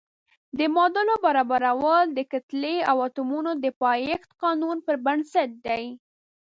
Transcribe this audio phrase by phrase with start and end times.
[0.57, 5.85] د معادلو برابرول د کتلې او اتومونو د پایښت قانون پر بنسټ دي.